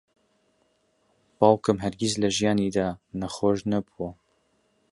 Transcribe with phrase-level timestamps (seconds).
[1.37, 2.87] باوکم هەرگیز لە ژیانیدا
[3.19, 4.09] نەخۆش نەبووە.